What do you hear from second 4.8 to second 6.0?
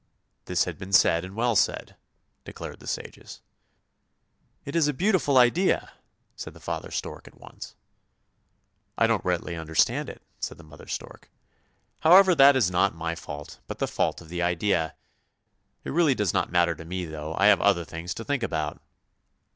a beautiful idea!"